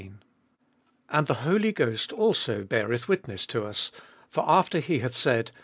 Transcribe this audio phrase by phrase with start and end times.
[0.01, 0.19] 15.
[1.09, 3.91] And the Holy Ghost also beareth witness to us:
[4.27, 5.59] for after he hath said, 16.